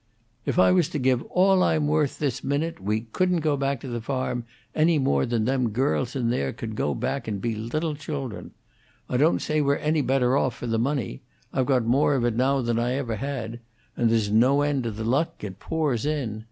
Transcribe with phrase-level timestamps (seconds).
[0.47, 3.87] "If I was to give all I'm worth this minute, we couldn't go back to
[3.87, 7.93] the farm, any more than them girls in there could go back and be little
[7.93, 8.49] children.
[9.07, 11.21] I don't say we're any better off, for the money.
[11.53, 13.59] I've got more of it now than I ever had;
[13.95, 16.39] and there's no end to the luck; it pours in.